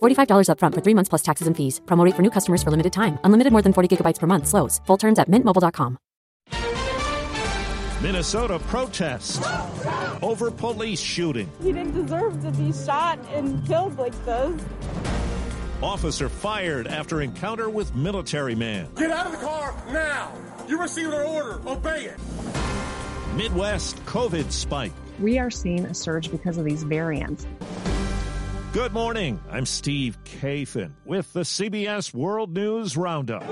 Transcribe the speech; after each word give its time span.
$45 0.00 0.48
upfront 0.50 0.74
for 0.74 0.80
three 0.80 0.94
months 0.94 1.08
plus 1.08 1.22
taxes 1.22 1.46
and 1.48 1.56
fees. 1.56 1.80
Promote 1.86 2.14
for 2.14 2.22
new 2.22 2.30
customers 2.30 2.62
for 2.62 2.70
limited 2.70 2.92
time. 2.92 3.18
Unlimited 3.24 3.52
more 3.52 3.62
than 3.62 3.72
40 3.72 3.96
gigabytes 3.96 4.18
per 4.20 4.26
month. 4.28 4.46
Slows. 4.46 4.80
Full 4.86 4.98
terms 4.98 5.18
at 5.18 5.28
mintmobile.com. 5.28 5.98
Minnesota 8.00 8.60
protest 8.60 9.42
over 10.22 10.52
police 10.52 11.00
shooting. 11.00 11.50
He 11.60 11.72
didn't 11.72 11.94
deserve 11.94 12.40
to 12.42 12.52
be 12.52 12.72
shot 12.72 13.18
and 13.32 13.66
killed 13.66 13.98
like 13.98 14.14
this. 14.24 14.62
Officer 15.82 16.28
fired 16.28 16.86
after 16.86 17.22
encounter 17.22 17.68
with 17.70 17.92
military 17.96 18.54
man. 18.54 18.88
Get 18.96 19.10
out 19.10 19.26
of 19.26 19.32
the 19.32 19.38
car 19.38 19.74
now! 19.92 20.32
You 20.68 20.80
received 20.80 21.12
an 21.12 21.26
order. 21.26 21.60
Obey 21.68 22.04
it. 22.04 22.18
Midwest 23.34 24.04
COVID 24.04 24.52
spike. 24.52 24.92
We 25.18 25.38
are 25.38 25.50
seeing 25.50 25.84
a 25.84 25.94
surge 25.94 26.30
because 26.30 26.56
of 26.56 26.64
these 26.64 26.84
variants. 26.84 27.46
Good 28.74 28.92
morning. 28.92 29.40
I'm 29.50 29.64
Steve 29.64 30.18
Kathan 30.24 30.92
with 31.06 31.32
the 31.32 31.40
CBS 31.40 32.12
World 32.12 32.52
News 32.52 32.98
Roundup. 32.98 33.42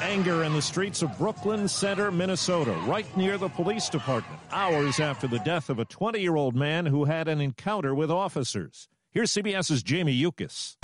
Anger 0.00 0.42
in 0.44 0.54
the 0.54 0.62
streets 0.62 1.02
of 1.02 1.16
Brooklyn 1.18 1.68
Center, 1.68 2.10
Minnesota, 2.10 2.72
right 2.86 3.04
near 3.14 3.36
the 3.36 3.50
police 3.50 3.90
department, 3.90 4.40
hours 4.50 5.00
after 5.00 5.26
the 5.26 5.38
death 5.40 5.68
of 5.68 5.78
a 5.78 5.84
20 5.84 6.18
year 6.18 6.36
old 6.36 6.56
man 6.56 6.86
who 6.86 7.04
had 7.04 7.28
an 7.28 7.42
encounter 7.42 7.94
with 7.94 8.10
officers. 8.10 8.88
Here's 9.10 9.32
CBS's 9.32 9.82
Jamie 9.82 10.12
Yuccas. 10.12 10.78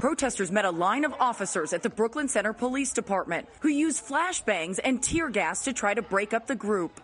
Protesters 0.00 0.50
met 0.50 0.64
a 0.64 0.70
line 0.70 1.04
of 1.04 1.12
officers 1.20 1.74
at 1.74 1.82
the 1.82 1.90
Brooklyn 1.90 2.28
Center 2.28 2.54
Police 2.54 2.94
Department 2.94 3.46
who 3.60 3.68
used 3.68 4.02
flashbangs 4.02 4.80
and 4.82 5.02
tear 5.02 5.28
gas 5.28 5.64
to 5.64 5.74
try 5.74 5.92
to 5.92 6.00
break 6.00 6.32
up 6.32 6.46
the 6.46 6.56
group. 6.56 6.98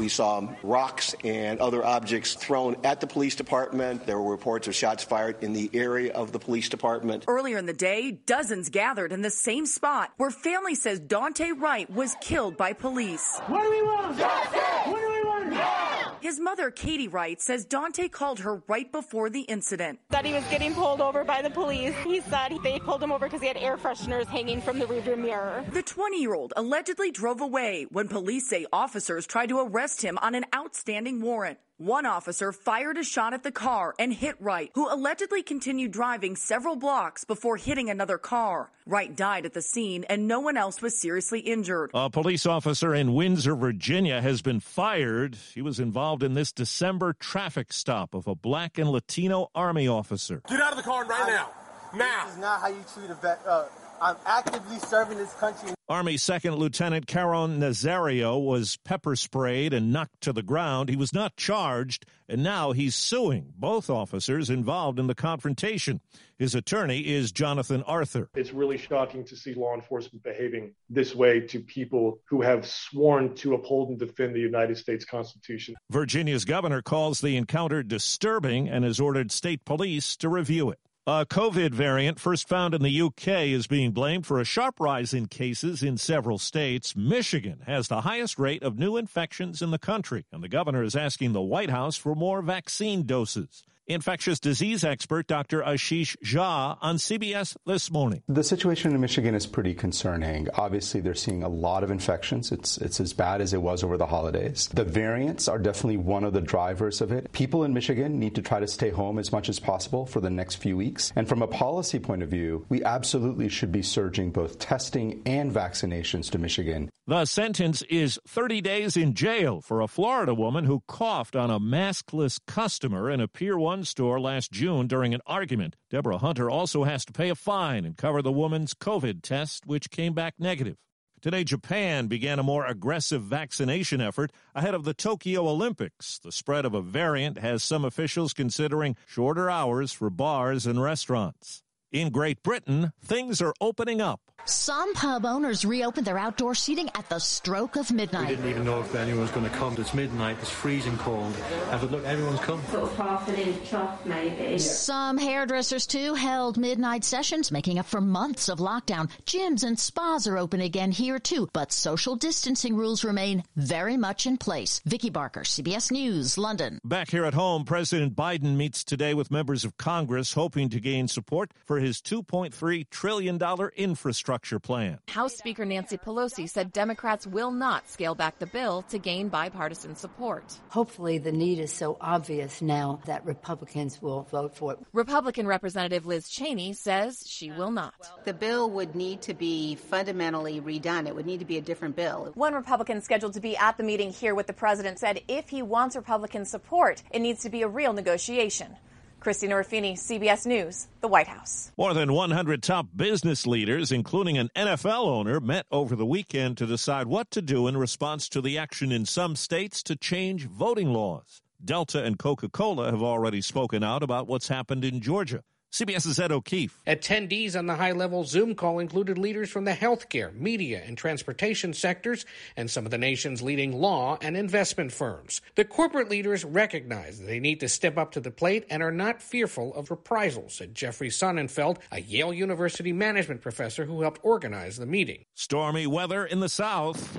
We 0.00 0.08
saw 0.08 0.48
rocks 0.62 1.14
and 1.24 1.60
other 1.60 1.84
objects 1.84 2.32
thrown 2.32 2.74
at 2.84 3.02
the 3.02 3.06
police 3.06 3.36
department. 3.36 4.06
There 4.06 4.18
were 4.18 4.30
reports 4.30 4.66
of 4.66 4.74
shots 4.74 5.04
fired 5.04 5.44
in 5.44 5.52
the 5.52 5.68
area 5.74 6.14
of 6.14 6.32
the 6.32 6.38
police 6.38 6.70
department. 6.70 7.26
Earlier 7.28 7.58
in 7.58 7.66
the 7.66 7.74
day, 7.74 8.12
dozens 8.12 8.70
gathered 8.70 9.12
in 9.12 9.20
the 9.20 9.28
same 9.28 9.66
spot 9.66 10.10
where 10.16 10.30
family 10.30 10.74
says 10.74 11.00
Daunte 11.00 11.52
Wright 11.60 11.90
was 11.90 12.16
killed 12.22 12.56
by 12.56 12.72
police. 12.72 13.38
What 13.40 13.62
do 13.62 13.70
we 13.70 13.82
want? 13.82 14.16
Justice! 14.16 14.60
What 14.86 15.00
do 15.02 15.08
we 15.10 15.22
want? 15.22 15.50
Now! 15.50 16.16
His 16.30 16.38
mother, 16.38 16.70
Katie 16.70 17.08
Wright, 17.08 17.40
says 17.40 17.66
Daunte 17.66 18.08
called 18.12 18.38
her 18.38 18.62
right 18.68 18.92
before 18.92 19.30
the 19.30 19.40
incident. 19.40 19.98
That 20.10 20.24
he 20.24 20.32
was 20.32 20.44
getting 20.44 20.72
pulled 20.74 21.00
over 21.00 21.24
by 21.24 21.42
the 21.42 21.50
police. 21.50 21.92
He 22.04 22.20
said 22.20 22.56
they 22.62 22.78
pulled 22.78 23.02
him 23.02 23.10
over 23.10 23.26
because 23.26 23.40
he 23.40 23.48
had 23.48 23.56
air 23.56 23.76
fresheners 23.76 24.26
hanging 24.26 24.60
from 24.60 24.78
the 24.78 24.84
rearview 24.84 25.18
mirror. 25.18 25.64
The 25.72 25.82
20 25.82 26.20
year 26.20 26.34
old 26.34 26.52
allegedly 26.56 27.10
drove 27.10 27.40
away 27.40 27.88
when 27.90 28.06
police 28.06 28.48
say 28.48 28.64
officers 28.72 29.26
tried 29.26 29.48
to 29.48 29.58
arrest 29.58 30.02
him 30.02 30.18
on 30.18 30.36
an 30.36 30.44
outstanding 30.54 31.20
warrant. 31.20 31.58
One 31.80 32.04
officer 32.04 32.52
fired 32.52 32.98
a 32.98 33.02
shot 33.02 33.32
at 33.32 33.42
the 33.42 33.50
car 33.50 33.94
and 33.98 34.12
hit 34.12 34.36
Wright, 34.38 34.70
who 34.74 34.92
allegedly 34.92 35.42
continued 35.42 35.92
driving 35.92 36.36
several 36.36 36.76
blocks 36.76 37.24
before 37.24 37.56
hitting 37.56 37.88
another 37.88 38.18
car. 38.18 38.70
Wright 38.84 39.16
died 39.16 39.46
at 39.46 39.54
the 39.54 39.62
scene 39.62 40.04
and 40.10 40.28
no 40.28 40.40
one 40.40 40.58
else 40.58 40.82
was 40.82 41.00
seriously 41.00 41.40
injured. 41.40 41.90
A 41.94 42.10
police 42.10 42.44
officer 42.44 42.94
in 42.94 43.14
Windsor, 43.14 43.54
Virginia 43.54 44.20
has 44.20 44.42
been 44.42 44.60
fired. 44.60 45.38
He 45.54 45.62
was 45.62 45.80
involved 45.80 46.22
in 46.22 46.34
this 46.34 46.52
December 46.52 47.14
traffic 47.14 47.72
stop 47.72 48.12
of 48.12 48.26
a 48.26 48.34
black 48.34 48.76
and 48.76 48.90
Latino 48.90 49.50
Army 49.54 49.88
officer. 49.88 50.42
Get 50.50 50.60
out 50.60 50.72
of 50.72 50.76
the 50.76 50.82
car 50.82 51.06
right 51.06 51.28
now. 51.28 51.48
Now. 51.94 52.24
This 52.26 52.34
is 52.34 52.40
not 52.40 52.60
how 52.60 52.68
you 52.68 52.84
treat 52.94 53.08
a 53.08 53.14
vet. 53.14 53.40
Uh, 53.46 53.64
I'm 54.00 54.16
actively 54.24 54.78
serving 54.78 55.18
this 55.18 55.32
country. 55.34 55.70
Army 55.88 56.16
Second 56.16 56.54
Lieutenant 56.54 57.06
Caron 57.06 57.58
Nazario 57.58 58.42
was 58.42 58.78
pepper 58.84 59.16
sprayed 59.16 59.74
and 59.74 59.92
knocked 59.92 60.20
to 60.20 60.32
the 60.32 60.42
ground. 60.42 60.88
He 60.88 60.96
was 60.96 61.12
not 61.12 61.36
charged, 61.36 62.06
and 62.28 62.42
now 62.42 62.70
he's 62.72 62.94
suing 62.94 63.52
both 63.56 63.90
officers 63.90 64.48
involved 64.48 64.98
in 65.00 65.08
the 65.08 65.14
confrontation. 65.16 66.00
His 66.38 66.54
attorney 66.54 67.00
is 67.00 67.32
Jonathan 67.32 67.82
Arthur. 67.82 68.30
It's 68.34 68.52
really 68.52 68.78
shocking 68.78 69.24
to 69.24 69.36
see 69.36 69.52
law 69.52 69.74
enforcement 69.74 70.22
behaving 70.22 70.74
this 70.88 71.14
way 71.14 71.40
to 71.40 71.60
people 71.60 72.20
who 72.26 72.40
have 72.40 72.66
sworn 72.66 73.34
to 73.36 73.54
uphold 73.54 73.90
and 73.90 73.98
defend 73.98 74.34
the 74.34 74.40
United 74.40 74.78
States 74.78 75.04
Constitution. 75.04 75.74
Virginia's 75.90 76.44
governor 76.44 76.82
calls 76.82 77.20
the 77.20 77.36
encounter 77.36 77.82
disturbing 77.82 78.68
and 78.68 78.84
has 78.84 79.00
ordered 79.00 79.32
state 79.32 79.64
police 79.64 80.16
to 80.18 80.28
review 80.28 80.70
it. 80.70 80.78
A 81.06 81.24
COVID 81.24 81.70
variant 81.70 82.20
first 82.20 82.46
found 82.46 82.74
in 82.74 82.82
the 82.82 83.00
UK 83.00 83.48
is 83.48 83.66
being 83.66 83.92
blamed 83.92 84.26
for 84.26 84.38
a 84.38 84.44
sharp 84.44 84.78
rise 84.78 85.14
in 85.14 85.28
cases 85.28 85.82
in 85.82 85.96
several 85.96 86.36
states. 86.36 86.94
Michigan 86.94 87.60
has 87.66 87.88
the 87.88 88.02
highest 88.02 88.38
rate 88.38 88.62
of 88.62 88.78
new 88.78 88.98
infections 88.98 89.62
in 89.62 89.70
the 89.70 89.78
country, 89.78 90.26
and 90.30 90.42
the 90.42 90.48
governor 90.48 90.82
is 90.82 90.94
asking 90.94 91.32
the 91.32 91.40
White 91.40 91.70
House 91.70 91.96
for 91.96 92.14
more 92.14 92.42
vaccine 92.42 93.04
doses. 93.04 93.64
Infectious 93.90 94.38
disease 94.38 94.84
expert 94.84 95.26
Dr. 95.26 95.62
Ashish 95.62 96.16
Jha 96.24 96.78
on 96.80 96.98
CBS 96.98 97.56
this 97.66 97.90
morning. 97.90 98.22
The 98.28 98.44
situation 98.44 98.94
in 98.94 99.00
Michigan 99.00 99.34
is 99.34 99.46
pretty 99.46 99.74
concerning. 99.74 100.48
Obviously, 100.54 101.00
they're 101.00 101.16
seeing 101.16 101.42
a 101.42 101.48
lot 101.48 101.82
of 101.82 101.90
infections. 101.90 102.52
It's 102.52 102.78
it's 102.78 103.00
as 103.00 103.12
bad 103.12 103.40
as 103.40 103.52
it 103.52 103.60
was 103.60 103.82
over 103.82 103.96
the 103.96 104.06
holidays. 104.06 104.68
The 104.72 104.84
variants 104.84 105.48
are 105.48 105.58
definitely 105.58 105.96
one 105.96 106.22
of 106.22 106.34
the 106.34 106.40
drivers 106.40 107.00
of 107.00 107.10
it. 107.10 107.32
People 107.32 107.64
in 107.64 107.74
Michigan 107.74 108.20
need 108.20 108.36
to 108.36 108.42
try 108.42 108.60
to 108.60 108.68
stay 108.68 108.90
home 108.90 109.18
as 109.18 109.32
much 109.32 109.48
as 109.48 109.58
possible 109.58 110.06
for 110.06 110.20
the 110.20 110.30
next 110.30 110.56
few 110.62 110.76
weeks. 110.76 111.12
And 111.16 111.28
from 111.28 111.42
a 111.42 111.48
policy 111.48 111.98
point 111.98 112.22
of 112.22 112.28
view, 112.28 112.64
we 112.68 112.84
absolutely 112.84 113.48
should 113.48 113.72
be 113.72 113.82
surging 113.82 114.30
both 114.30 114.60
testing 114.60 115.20
and 115.26 115.50
vaccinations 115.50 116.30
to 116.30 116.38
Michigan. 116.38 116.90
The 117.10 117.24
sentence 117.24 117.82
is 117.90 118.20
30 118.28 118.60
days 118.60 118.96
in 118.96 119.14
jail 119.14 119.60
for 119.60 119.80
a 119.80 119.88
Florida 119.88 120.32
woman 120.32 120.64
who 120.64 120.84
coughed 120.86 121.34
on 121.34 121.50
a 121.50 121.58
maskless 121.58 122.38
customer 122.46 123.10
in 123.10 123.20
a 123.20 123.26
Pier 123.26 123.58
1 123.58 123.84
store 123.84 124.20
last 124.20 124.52
June 124.52 124.86
during 124.86 125.12
an 125.12 125.20
argument. 125.26 125.74
Deborah 125.90 126.18
Hunter 126.18 126.48
also 126.48 126.84
has 126.84 127.04
to 127.06 127.12
pay 127.12 127.28
a 127.28 127.34
fine 127.34 127.84
and 127.84 127.96
cover 127.96 128.22
the 128.22 128.30
woman's 128.30 128.74
COVID 128.74 129.22
test, 129.22 129.66
which 129.66 129.90
came 129.90 130.12
back 130.12 130.34
negative. 130.38 130.76
Today, 131.20 131.42
Japan 131.42 132.06
began 132.06 132.38
a 132.38 132.44
more 132.44 132.64
aggressive 132.64 133.22
vaccination 133.22 134.00
effort 134.00 134.30
ahead 134.54 134.76
of 134.76 134.84
the 134.84 134.94
Tokyo 134.94 135.48
Olympics. 135.48 136.20
The 136.20 136.30
spread 136.30 136.64
of 136.64 136.74
a 136.74 136.80
variant 136.80 137.38
has 137.38 137.64
some 137.64 137.84
officials 137.84 138.32
considering 138.32 138.94
shorter 139.04 139.50
hours 139.50 139.90
for 139.90 140.10
bars 140.10 140.64
and 140.64 140.80
restaurants. 140.80 141.64
In 141.92 142.10
Great 142.10 142.44
Britain, 142.44 142.92
things 143.02 143.42
are 143.42 143.52
opening 143.60 144.00
up. 144.00 144.20
Some 144.46 144.94
pub 144.94 145.26
owners 145.26 145.64
reopened 145.64 146.06
their 146.06 146.18
outdoor 146.18 146.54
seating 146.54 146.88
at 146.94 147.08
the 147.08 147.18
stroke 147.18 147.76
of 147.76 147.92
midnight. 147.92 148.30
We 148.30 148.36
didn't 148.36 148.50
even 148.50 148.64
know 148.64 148.80
if 148.80 148.94
anyone 148.94 149.20
was 149.20 149.30
going 149.30 149.44
to 149.44 149.56
come. 149.56 149.76
It's 149.78 149.92
midnight. 149.92 150.38
It's 150.40 150.50
freezing 150.50 150.96
cold. 150.98 151.36
And 151.70 151.90
look, 151.90 152.04
everyone's 152.04 152.40
come. 152.40 152.62
Sort 152.70 152.84
of 152.84 152.96
half 152.96 153.28
an 153.28 153.34
inch 153.34 153.74
off, 153.74 154.04
maybe. 154.06 154.58
Some 154.58 155.18
hairdressers 155.18 155.86
too 155.86 156.14
held 156.14 156.56
midnight 156.56 157.04
sessions, 157.04 157.52
making 157.52 157.78
up 157.78 157.86
for 157.86 158.00
months 158.00 158.48
of 158.48 158.58
lockdown. 158.58 159.10
Gyms 159.24 159.62
and 159.62 159.78
spas 159.78 160.26
are 160.26 160.38
open 160.38 160.60
again 160.60 160.90
here 160.90 161.18
too, 161.18 161.48
but 161.52 161.70
social 161.70 162.16
distancing 162.16 162.76
rules 162.76 163.04
remain 163.04 163.44
very 163.56 163.96
much 163.96 164.26
in 164.26 164.36
place. 164.38 164.80
Vicki 164.86 165.10
Barker, 165.10 165.42
CBS 165.42 165.92
News, 165.92 166.38
London. 166.38 166.80
Back 166.84 167.10
here 167.10 167.24
at 167.24 167.34
home, 167.34 167.64
President 167.64 168.16
Biden 168.16 168.56
meets 168.56 168.84
today 168.84 169.12
with 169.12 169.30
members 169.30 169.64
of 169.64 169.76
Congress, 169.76 170.32
hoping 170.32 170.70
to 170.70 170.80
gain 170.80 171.08
support 171.08 171.52
for 171.66 171.78
his 171.80 172.00
$2.3 172.00 172.88
trillion 172.90 173.38
infrastructure 173.76 174.58
plan. 174.58 174.98
House 175.08 175.36
Speaker 175.36 175.64
Nancy 175.64 175.96
Pelosi 175.98 176.48
said 176.48 176.72
Democrats 176.72 177.26
will 177.26 177.50
not 177.50 177.88
scale 177.90 178.14
back 178.14 178.38
the 178.38 178.46
bill 178.46 178.82
to 178.90 178.98
gain 178.98 179.28
bipartisan 179.28 179.96
support. 179.96 180.44
Hopefully, 180.68 181.18
the 181.18 181.32
need 181.32 181.58
is 181.58 181.72
so 181.72 181.96
obvious 182.00 182.62
now 182.62 183.00
that 183.06 183.24
Republicans 183.24 184.00
will 184.00 184.22
vote 184.30 184.54
for 184.56 184.74
it. 184.74 184.78
Republican 184.92 185.46
Representative 185.46 186.06
Liz 186.06 186.28
Cheney 186.28 186.72
says 186.72 187.24
she 187.26 187.50
will 187.50 187.70
not. 187.70 187.94
The 188.24 188.34
bill 188.34 188.70
would 188.70 188.94
need 188.94 189.22
to 189.22 189.34
be 189.34 189.74
fundamentally 189.74 190.60
redone. 190.60 191.06
It 191.06 191.14
would 191.14 191.26
need 191.26 191.40
to 191.40 191.46
be 191.46 191.56
a 191.56 191.62
different 191.62 191.96
bill. 191.96 192.30
One 192.34 192.54
Republican 192.54 193.00
scheduled 193.02 193.34
to 193.34 193.40
be 193.40 193.56
at 193.56 193.76
the 193.76 193.82
meeting 193.82 194.12
here 194.12 194.34
with 194.34 194.46
the 194.46 194.52
president 194.52 194.98
said 194.98 195.22
if 195.28 195.48
he 195.48 195.62
wants 195.62 195.96
Republican 195.96 196.44
support, 196.44 197.02
it 197.10 197.20
needs 197.20 197.42
to 197.42 197.50
be 197.50 197.62
a 197.62 197.68
real 197.68 197.92
negotiation. 197.92 198.76
Christina 199.20 199.54
Ruffini, 199.54 199.92
CBS 199.92 200.46
News, 200.46 200.88
the 201.02 201.08
White 201.08 201.28
House. 201.28 201.70
More 201.76 201.92
than 201.92 202.14
100 202.14 202.62
top 202.62 202.86
business 202.96 203.46
leaders, 203.46 203.92
including 203.92 204.38
an 204.38 204.48
NFL 204.56 205.06
owner, 205.06 205.40
met 205.40 205.66
over 205.70 205.94
the 205.94 206.06
weekend 206.06 206.56
to 206.56 206.66
decide 206.66 207.06
what 207.06 207.30
to 207.32 207.42
do 207.42 207.68
in 207.68 207.76
response 207.76 208.30
to 208.30 208.40
the 208.40 208.56
action 208.56 208.90
in 208.90 209.04
some 209.04 209.36
states 209.36 209.82
to 209.84 209.94
change 209.94 210.46
voting 210.46 210.92
laws. 210.92 211.42
Delta 211.62 212.02
and 212.02 212.18
Coca 212.18 212.48
Cola 212.48 212.90
have 212.90 213.02
already 213.02 213.42
spoken 213.42 213.84
out 213.84 214.02
about 214.02 214.26
what's 214.26 214.48
happened 214.48 214.84
in 214.84 215.00
Georgia. 215.02 215.42
CBS's 215.72 216.18
Ed 216.18 216.32
O'Keefe. 216.32 216.80
Attendees 216.86 217.56
on 217.56 217.66
the 217.66 217.76
high 217.76 217.92
level 217.92 218.24
Zoom 218.24 218.54
call 218.54 218.80
included 218.80 219.18
leaders 219.18 219.50
from 219.50 219.64
the 219.64 219.72
healthcare, 219.72 220.34
media, 220.34 220.82
and 220.84 220.98
transportation 220.98 221.72
sectors, 221.72 222.26
and 222.56 222.68
some 222.68 222.84
of 222.84 222.90
the 222.90 222.98
nation's 222.98 223.40
leading 223.40 223.72
law 223.72 224.18
and 224.20 224.36
investment 224.36 224.90
firms. 224.90 225.40
The 225.54 225.64
corporate 225.64 226.10
leaders 226.10 226.44
recognize 226.44 227.20
that 227.20 227.26
they 227.26 227.38
need 227.38 227.60
to 227.60 227.68
step 227.68 227.96
up 227.96 228.12
to 228.12 228.20
the 228.20 228.32
plate 228.32 228.66
and 228.68 228.82
are 228.82 228.90
not 228.90 229.22
fearful 229.22 229.72
of 229.74 229.90
reprisals, 229.90 230.54
said 230.54 230.74
Jeffrey 230.74 231.08
Sonnenfeld, 231.08 231.78
a 231.92 232.00
Yale 232.00 232.32
University 232.32 232.92
management 232.92 233.40
professor 233.40 233.84
who 233.84 234.02
helped 234.02 234.20
organize 234.24 234.76
the 234.76 234.86
meeting. 234.86 235.24
Stormy 235.34 235.86
weather 235.86 236.26
in 236.26 236.40
the 236.40 236.48
South 236.48 237.16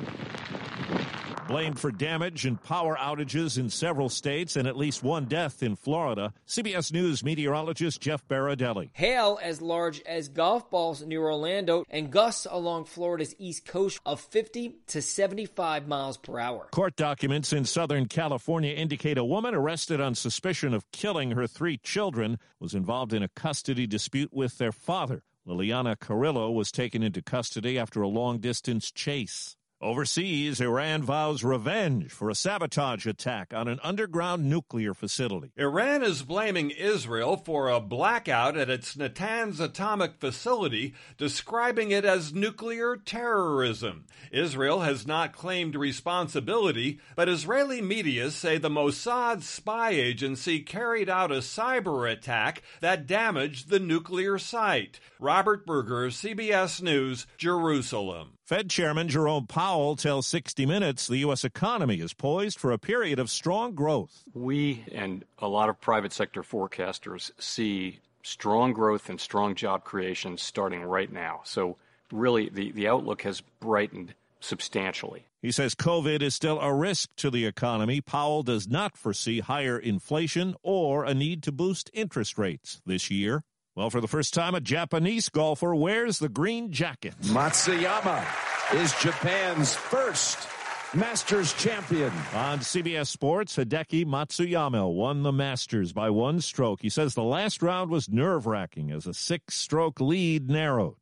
blamed 1.51 1.80
for 1.80 1.92
damage 1.92 2.45
and 2.45 2.62
power 2.63 2.95
outages 2.95 3.57
in 3.57 3.69
several 3.69 4.07
states 4.07 4.56
and 4.56 4.68
at 4.68 4.77
least 4.77 5.03
one 5.03 5.25
death 5.25 5.62
in 5.62 5.75
Florida. 5.75 6.33
CBS 6.48 6.94
News 6.94 7.24
meteorologist 7.25 8.00
Jeff 8.00 8.25
Berardelli. 8.27 8.89
Hail 8.94 9.38
as 9.42 9.62
large 9.62 10.01
as 10.01 10.30
golf 10.30 10.69
balls 10.69 11.03
near 11.03 11.24
Orlando 11.24 11.83
and 11.89 12.09
gusts 12.09 12.48
along 12.50 12.86
Florida's 12.86 13.36
east 13.38 13.65
coast 13.65 14.00
of 14.06 14.21
50 14.21 14.77
to 14.88 15.01
75 15.01 15.88
miles 15.89 16.18
per 16.18 16.39
hour. 16.39 16.69
Court 16.71 16.95
documents 16.95 17.51
in 17.51 17.65
Southern 17.65 18.06
California 18.06 18.71
indicate 18.71 19.18
a 19.18 19.25
woman 19.25 19.53
arrested 19.53 20.00
on 20.00 20.15
suspicion 20.15 20.74
of 20.74 20.89
killing 20.92 21.31
her 21.31 21.48
three 21.48 21.77
children 21.77 22.39
was 22.62 22.74
involved 22.74 23.12
in 23.12 23.24
a 23.24 23.27
custody 23.27 23.86
dispute 23.86 24.31
with 24.31 24.57
their 24.57 24.71
father. 24.71 25.24
Liliana 25.45 26.00
Carrillo 26.00 26.51
was 26.51 26.71
taken 26.71 27.03
into 27.03 27.21
custody 27.21 27.77
after 27.77 28.01
a 28.01 28.07
long 28.07 28.39
distance 28.39 28.92
chase. 28.92 29.57
Overseas, 29.81 30.62
Iran 30.62 31.01
vows 31.01 31.44
revenge 31.44 32.12
for 32.12 32.30
a 32.30 32.36
sabotage 32.36 33.07
attack 33.07 33.51
on 33.51 33.68
an 33.68 33.80
underground 33.81 34.48
nuclear 34.48 34.94
facility. 34.94 35.51
Iran 35.57 36.04
is 36.04 36.22
blaming 36.22 36.69
Israel 36.69 37.36
for 37.36 37.68
a 37.68 37.80
blackout 37.80 38.56
at 38.56 38.69
its 38.69 38.95
Natanz 38.95 39.60
atomic 39.60 40.19
facility, 40.19 40.94
describing 41.18 41.89
it 41.89 42.06
as 42.06 42.31
nuclear 42.31 42.95
terrorism. 42.95 44.06
Israel 44.31 44.81
has 44.81 45.07
not 45.07 45.33
claimed 45.33 45.74
responsibility, 45.74 47.00
but 47.16 47.27
Israeli 47.27 47.81
media 47.81 48.30
say 48.30 48.60
the 48.60 48.69
Mossad 48.69 49.42
spy 49.42 49.89
agency 49.89 50.60
carried 50.60 51.10
out 51.10 51.31
a 51.31 51.36
cyber 51.36 52.12
attack 52.12 52.62
that 52.81 53.07
damaged 53.07 53.69
the 53.69 53.80
nuclear 53.80 54.38
site. 54.38 55.00
Robert 55.19 55.66
Berger, 55.66 56.10
CBS 56.10 56.84
News, 56.84 57.25
Jerusalem. 57.39 58.34
Fed 58.44 58.69
Chairman 58.69 59.07
Jerome 59.07 59.48
Powell 59.48 59.71
tells 59.96 60.28
60 60.28 60.66
Minutes 60.66 61.08
the 61.08 61.18
U.S. 61.20 61.46
economy 61.46 62.02
is 62.02 62.14
poised 62.14 62.60
for 62.60 62.74
a 62.74 62.78
period 62.78 63.20
of 63.20 63.30
strong 63.30 63.74
growth. 63.74 64.24
We 64.34 64.84
and 64.92 65.24
a 65.40 65.48
lot 65.48 65.70
of 65.70 65.80
private 65.80 66.12
sector 66.12 66.44
forecasters 66.44 67.32
see 67.40 68.00
strong 68.22 68.74
growth 68.74 69.10
and 69.10 69.20
strong 69.20 69.56
job 69.56 69.86
creation 69.86 70.38
starting 70.38 70.82
right 70.82 71.12
now. 71.12 71.42
So, 71.46 71.78
really, 72.12 72.50
the, 72.50 72.72
the 72.74 72.90
outlook 72.90 73.22
has 73.22 73.42
brightened 73.62 74.14
substantially. 74.42 75.26
He 75.42 75.54
says 75.54 75.74
COVID 75.74 76.22
is 76.22 76.36
still 76.36 76.60
a 76.60 76.74
risk 76.74 77.16
to 77.18 77.30
the 77.30 77.46
economy. 77.46 78.02
Powell 78.02 78.44
does 78.44 78.68
not 78.68 78.98
foresee 78.98 79.40
higher 79.40 79.80
inflation 79.80 80.54
or 80.64 81.06
a 81.06 81.14
need 81.14 81.44
to 81.44 81.54
boost 81.54 81.90
interest 81.94 82.38
rates 82.38 82.82
this 82.86 83.10
year. 83.10 83.44
Well, 83.74 83.90
for 83.90 84.02
the 84.02 84.08
first 84.10 84.34
time, 84.34 84.54
a 84.54 84.60
Japanese 84.60 85.30
golfer 85.30 85.74
wears 85.74 86.20
the 86.20 86.28
green 86.28 86.74
jacket. 86.74 87.16
Matsuyama 87.22 88.50
is 88.74 88.94
Japan's 89.02 89.76
first 89.76 90.48
Masters 90.94 91.54
champion. 91.54 92.12
On 92.34 92.60
CBS 92.60 93.08
Sports, 93.08 93.58
Hideki 93.58 94.06
Matsuyama 94.06 94.94
won 94.94 95.24
the 95.24 95.32
Masters 95.32 95.92
by 95.92 96.10
one 96.10 96.40
stroke. 96.40 96.82
He 96.82 96.90
says 96.90 97.14
the 97.14 97.24
last 97.24 97.62
round 97.62 97.90
was 97.90 98.10
nerve 98.10 98.46
wracking 98.46 98.92
as 98.92 99.08
a 99.08 99.14
six 99.14 99.56
stroke 99.56 100.00
lead 100.00 100.50
narrowed. 100.50 100.96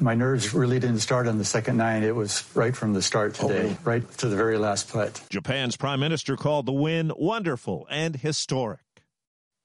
My 0.00 0.14
nerves 0.14 0.54
really 0.54 0.78
didn't 0.78 1.00
start 1.00 1.26
on 1.26 1.36
the 1.36 1.44
second 1.44 1.76
nine. 1.76 2.02
It 2.02 2.14
was 2.14 2.44
right 2.54 2.74
from 2.74 2.94
the 2.94 3.02
start 3.02 3.38
oh, 3.42 3.48
today, 3.48 3.76
oh, 3.78 3.78
right 3.84 4.10
to 4.18 4.28
the 4.28 4.36
very 4.36 4.56
last 4.56 4.90
putt. 4.90 5.20
Japan's 5.28 5.76
prime 5.76 6.00
minister 6.00 6.36
called 6.36 6.64
the 6.64 6.72
win 6.72 7.12
wonderful 7.16 7.86
and 7.90 8.16
historic. 8.16 8.80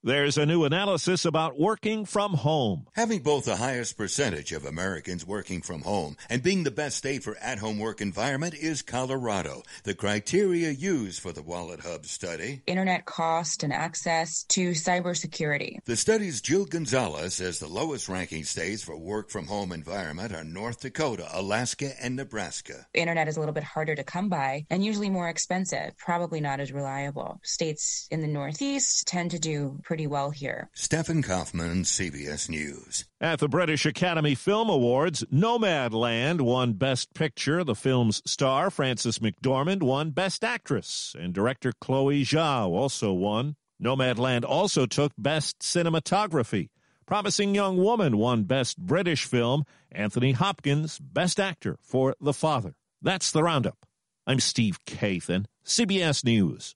There's 0.06 0.38
a 0.38 0.46
new 0.46 0.66
analysis 0.66 1.26
about 1.26 1.60
working 1.60 2.06
from 2.06 2.36
home. 2.36 2.86
Having 2.94 3.24
both 3.24 3.46
the 3.46 3.56
highest 3.56 3.98
percentage 3.98 4.52
of 4.52 4.64
Americans 4.64 5.26
working 5.26 5.64
from 5.64 5.82
home 5.82 6.16
and 6.30 6.44
being 6.44 6.64
the 6.64 6.70
best 6.70 6.98
state 6.98 7.24
for 7.24 7.36
at 7.38 7.58
home 7.58 7.80
work 7.80 8.02
environment 8.02 8.54
is 8.54 8.84
Colorado. 8.84 9.64
The 9.84 9.96
criteria 9.96 10.70
used 10.70 11.24
for 11.24 11.32
the 11.32 11.42
Wallet 11.42 11.80
Hub 11.80 12.06
study 12.06 12.62
internet 12.68 13.06
cost 13.06 13.64
and 13.64 13.74
access 13.74 14.44
to 14.50 14.74
cybersecurity. 14.74 15.80
The 15.86 15.96
study's 15.96 16.40
Jill 16.40 16.66
Gonzalez 16.66 17.34
says 17.34 17.58
the 17.58 17.66
lowest 17.66 18.08
ranking 18.08 18.44
states 18.44 18.84
for 18.84 18.96
work 18.96 19.32
from 19.32 19.48
home 19.48 19.72
environment 19.72 20.36
are 20.36 20.44
North 20.44 20.82
Dakota, 20.82 21.28
Alaska, 21.34 21.94
and 22.00 22.16
Nebraska. 22.16 22.86
Internet 22.94 23.28
is 23.28 23.38
a 23.38 23.40
little 23.40 23.56
bit 23.56 23.64
harder 23.64 23.96
to 23.96 24.04
come 24.04 24.30
by 24.30 24.68
and 24.70 24.86
usually 24.86 25.10
more 25.10 25.30
expensive, 25.30 25.98
probably 25.98 26.42
not 26.42 26.60
as 26.60 26.72
reliable. 26.72 27.40
States 27.42 28.08
in 28.12 28.22
the 28.22 28.28
Northeast 28.28 29.08
tend 29.08 29.32
to 29.32 29.40
do 29.40 29.80
pretty 29.82 29.95
pretty 29.96 30.08
well 30.08 30.30
here. 30.30 30.70
Stephen 30.74 31.22
Kaufman, 31.22 31.84
CBS 31.84 32.50
News. 32.50 33.06
At 33.22 33.40
the 33.40 33.48
British 33.48 33.86
Academy 33.86 34.36
Film 34.36 34.70
Awards, 34.70 35.24
Nomadland 35.32 36.42
won 36.42 36.74
Best 36.74 37.14
Picture. 37.14 37.64
The 37.64 37.76
film's 37.76 38.22
star, 38.30 38.70
Frances 38.70 39.20
McDormand, 39.20 39.84
won 39.84 40.10
Best 40.10 40.44
Actress, 40.44 41.16
and 41.18 41.34
director 41.34 41.72
Chloe 41.80 42.26
Zhao 42.26 42.72
also 42.72 43.14
won. 43.14 43.56
Nomadland 43.82 44.44
also 44.44 44.86
took 44.86 45.14
Best 45.18 45.60
Cinematography. 45.60 46.68
Promising 47.06 47.56
Young 47.56 47.78
Woman 47.78 48.18
won 48.18 48.44
Best 48.44 48.78
British 48.78 49.24
Film. 49.24 49.64
Anthony 49.94 50.34
Hopkins, 50.34 51.00
Best 51.00 51.40
Actor 51.40 51.78
for 51.82 52.18
The 52.20 52.34
Father. 52.34 52.76
That's 53.02 53.32
the 53.32 53.44
roundup. 53.44 53.86
I'm 54.28 54.42
Steve 54.42 54.78
Kathan, 54.86 55.46
CBS 55.66 56.26
News. 56.26 56.76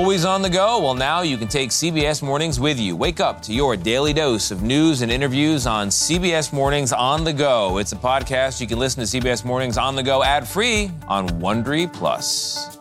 Always 0.00 0.24
on 0.24 0.40
the 0.40 0.48
go? 0.48 0.80
Well, 0.80 0.94
now 0.94 1.20
you 1.20 1.36
can 1.36 1.46
take 1.46 1.68
CBS 1.68 2.22
Mornings 2.22 2.58
with 2.58 2.80
you. 2.80 2.96
Wake 2.96 3.20
up 3.20 3.42
to 3.42 3.52
your 3.52 3.76
daily 3.76 4.14
dose 4.14 4.50
of 4.50 4.62
news 4.62 5.02
and 5.02 5.12
interviews 5.12 5.66
on 5.66 5.88
CBS 5.88 6.54
Mornings 6.54 6.90
on 6.90 7.22
the 7.22 7.34
go. 7.34 7.76
It's 7.76 7.92
a 7.92 7.96
podcast 7.96 8.62
you 8.62 8.66
can 8.66 8.78
listen 8.78 9.04
to 9.04 9.20
CBS 9.20 9.44
Mornings 9.44 9.76
on 9.76 9.96
the 9.96 10.02
go 10.02 10.24
ad 10.24 10.48
free 10.48 10.90
on 11.06 11.28
Wondery 11.28 11.92
Plus. 11.92 12.79